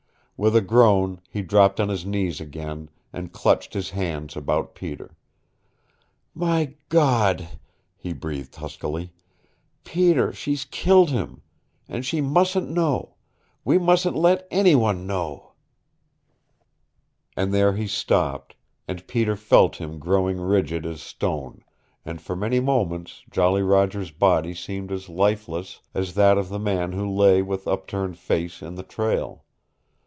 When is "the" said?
26.49-26.57, 28.73-28.81